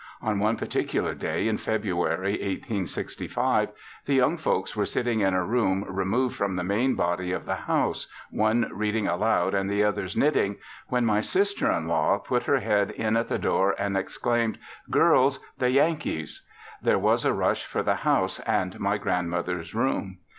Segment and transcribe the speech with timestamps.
[0.19, 3.69] On one particular day in February, 1865,
[4.07, 7.53] the young folks were sitting in a room removed from the main body of the
[7.53, 12.61] house, one reading aloud and the others knitting, when my sister in law put her
[12.61, 14.57] head in at the door and exclaimed,
[14.89, 16.43] "Girls, the Yankees."
[16.81, 20.17] There was a rush for the house and my grandmother's room.